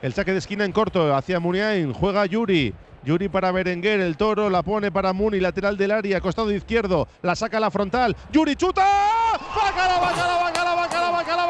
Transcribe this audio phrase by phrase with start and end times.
[0.00, 1.92] El saque de esquina en corto hacia Muniain.
[1.92, 2.72] Juega Yuri.
[3.02, 7.34] Yuri para Berenguer, el toro la pone para Muni, lateral del área, costado izquierdo, la
[7.34, 8.14] saca a la frontal.
[8.30, 8.86] Yuri chuta.
[9.56, 9.98] ¡Bacala,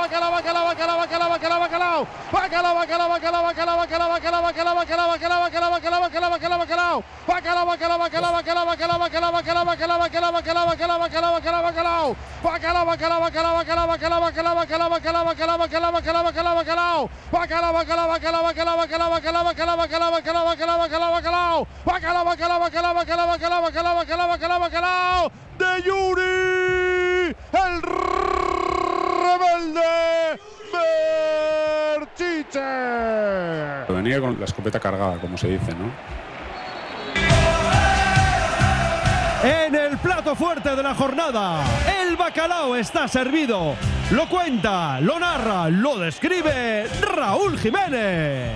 [0.08, 2.06] bacala, bacala, bacala, bacala, bacala, bacala, bacala!
[2.32, 7.02] ¡Bacala, bacala, bacala, bacala, bacala, bacala, bacala, bacala, bacala, bacala, bacala, bacala, bacala, bacala!
[7.28, 12.14] ¡Bacala, bacala, bacala, bacala, bacala, bacala, bacala, bacala, bacala, bacala, bacala, bacala, bacala, bacala!
[12.42, 17.08] ¡Bacala, bacala, bacala, bacala, bacala, bacala, bacala, bacala, bacala, bacala, bacala, bacala, bacala!
[17.32, 21.66] ¡Bacala, bacala, bacala, bacala, bacala, bacala, bacala, bacala, bacala, bacala, bacala, bacala!
[21.84, 25.28] ¡Bacala, bacala, bacala, bacala, bacala, bacala, bacala, bacala, bacala!
[25.58, 27.34] ¡De Yuri!
[27.52, 28.08] ¡El rebelde!
[32.52, 33.92] ¡Berchiche!
[33.92, 35.90] Venía con la escopeta cargada, como se dice, ¿no?
[39.42, 41.62] En el plato fuerte de la jornada,
[42.00, 43.76] el bacalao está servido.
[44.10, 48.52] Lo cuenta, lo narra, lo describe Raúl Jiménez.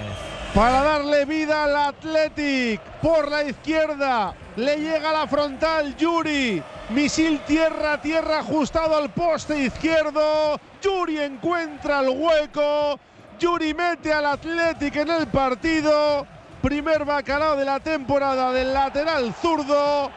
[0.55, 6.63] Para darle vida al Athletic por la izquierda, le llega la frontal Yuri.
[6.91, 10.61] Misil tierra tierra ajustado al poste izquierdo.
[10.83, 12.99] Yuri encuentra el hueco.
[13.43, 16.25] Yuri mete al Athletic en el partido.
[16.63, 20.13] Primer bacalao de la temporada del lateral zurdo.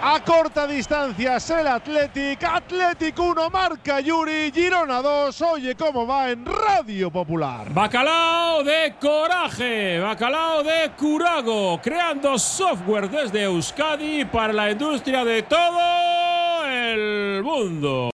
[0.00, 2.44] A corta distancia es el Athletic.
[2.44, 4.52] Athletic 1 marca Yuri.
[4.52, 5.42] Girona 2.
[5.42, 7.72] Oye cómo va en Radio Popular.
[7.72, 16.64] Bacalao de coraje, bacalao de curago, creando software desde Euskadi para la industria de todo
[16.64, 17.98] el mundo.